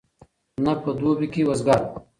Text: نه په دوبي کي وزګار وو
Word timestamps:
نه 0.65 0.73
په 0.81 0.89
دوبي 0.99 1.27
کي 1.33 1.41
وزګار 1.49 1.81
وو 1.85 1.95